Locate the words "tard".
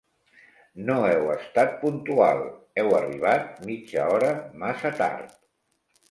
5.03-5.37